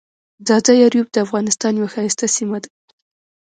[0.47, 2.69] ځاځي اریوب دافغانستان یوه ښایسته سیمه ده.